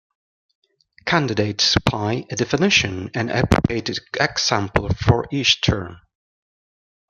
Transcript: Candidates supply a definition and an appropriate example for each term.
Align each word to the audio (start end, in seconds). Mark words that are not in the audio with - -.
Candidates 1.05 1.63
supply 1.63 2.25
a 2.31 2.35
definition 2.35 3.11
and 3.13 3.29
an 3.29 3.43
appropriate 3.43 3.87
example 4.19 4.89
for 4.95 5.27
each 5.31 5.61
term. 5.61 5.97